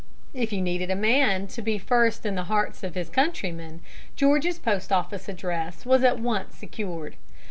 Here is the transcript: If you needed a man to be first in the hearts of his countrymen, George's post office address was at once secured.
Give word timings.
If 0.33 0.51
you 0.51 0.63
needed 0.63 0.89
a 0.89 0.95
man 0.95 1.45
to 1.49 1.61
be 1.61 1.77
first 1.77 2.25
in 2.25 2.33
the 2.33 2.45
hearts 2.45 2.81
of 2.81 2.95
his 2.95 3.07
countrymen, 3.07 3.81
George's 4.15 4.57
post 4.57 4.91
office 4.91 5.29
address 5.29 5.85
was 5.85 6.03
at 6.03 6.17
once 6.17 6.55
secured. 6.55 7.17